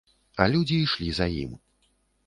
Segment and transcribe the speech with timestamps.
[0.41, 1.57] А людзі ішлі за ім.